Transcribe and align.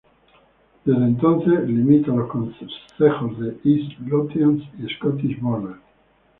Desde 0.83 1.03
entonces 1.05 1.69
limita 1.69 2.09
los 2.11 2.27
concejos 2.27 3.37
de 3.37 3.59
East 3.63 3.99
Lothian 3.99 4.57
y 4.79 4.91
Scottish 4.95 5.39
Borders. 5.39 5.77